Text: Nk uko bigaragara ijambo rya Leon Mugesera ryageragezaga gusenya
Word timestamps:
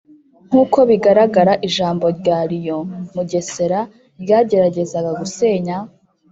Nk 0.47 0.53
uko 0.61 0.79
bigaragara 0.89 1.53
ijambo 1.67 2.05
rya 2.19 2.39
Leon 2.49 2.83
Mugesera 3.15 3.79
ryageragezaga 4.21 5.11
gusenya 5.19 5.77